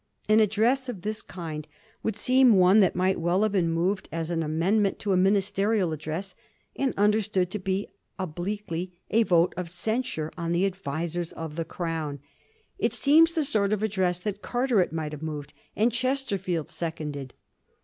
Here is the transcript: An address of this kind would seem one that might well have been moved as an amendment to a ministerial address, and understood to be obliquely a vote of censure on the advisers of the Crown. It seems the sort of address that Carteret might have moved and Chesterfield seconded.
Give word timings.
An 0.27 0.39
address 0.39 0.89
of 0.89 1.03
this 1.03 1.21
kind 1.21 1.67
would 2.01 2.15
seem 2.15 2.55
one 2.55 2.79
that 2.79 2.95
might 2.95 3.19
well 3.19 3.43
have 3.43 3.51
been 3.51 3.69
moved 3.71 4.09
as 4.11 4.31
an 4.31 4.41
amendment 4.41 4.97
to 4.97 5.13
a 5.13 5.15
ministerial 5.15 5.93
address, 5.93 6.33
and 6.75 6.95
understood 6.97 7.51
to 7.51 7.59
be 7.59 7.87
obliquely 8.17 8.99
a 9.11 9.21
vote 9.21 9.53
of 9.55 9.69
censure 9.69 10.31
on 10.35 10.53
the 10.53 10.65
advisers 10.65 11.31
of 11.33 11.55
the 11.55 11.63
Crown. 11.65 12.19
It 12.79 12.95
seems 12.95 13.33
the 13.33 13.45
sort 13.45 13.73
of 13.73 13.83
address 13.83 14.17
that 14.17 14.41
Carteret 14.41 14.91
might 14.91 15.11
have 15.11 15.21
moved 15.21 15.53
and 15.75 15.91
Chesterfield 15.91 16.67
seconded. 16.67 17.35